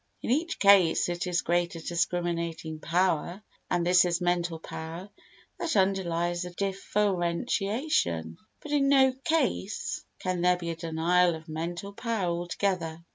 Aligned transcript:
In 0.23 0.31
each 0.31 0.57
case 0.57 1.09
it 1.09 1.27
is 1.27 1.43
greater 1.43 1.79
discriminating 1.79 2.79
power 2.79 3.43
(and 3.69 3.85
this 3.85 4.03
is 4.03 4.19
mental 4.19 4.57
power) 4.57 5.09
that 5.59 5.75
underlies 5.75 6.41
the 6.41 6.49
differentiation, 6.49 8.39
but 8.61 8.71
in 8.71 8.89
no 8.89 9.13
case 9.23 10.03
can 10.17 10.41
there 10.41 10.57
be 10.57 10.71
a 10.71 10.75
denial 10.75 11.35
of 11.35 11.47
mental 11.47 11.93
power 11.93 12.35
altogether. 12.35 13.05